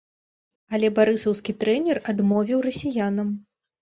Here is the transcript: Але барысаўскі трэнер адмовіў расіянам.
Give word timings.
Але 0.77 0.87
барысаўскі 0.99 1.55
трэнер 1.65 1.97
адмовіў 2.15 2.67
расіянам. 2.67 3.29